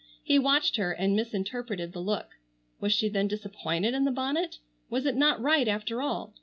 He 0.23 0.39
watched 0.39 0.77
her 0.77 0.93
and 0.93 1.15
misinterpreted 1.15 1.93
the 1.93 1.99
look. 1.99 2.29
Was 2.79 2.91
she 2.91 3.07
then 3.07 3.27
disappointed 3.27 3.93
in 3.93 4.03
the 4.03 4.09
bonnet? 4.09 4.57
Was 4.89 5.05
it 5.05 5.15
not 5.15 5.39
right 5.39 5.67
after 5.67 6.01
all? 6.01 6.33